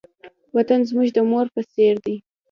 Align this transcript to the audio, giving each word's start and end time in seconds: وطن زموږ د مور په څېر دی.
وطن 0.55 0.79
زموږ 0.89 1.07
د 1.13 1.17
مور 1.29 1.45
په 1.55 1.61
څېر 1.71 1.95
دی. 2.05 2.15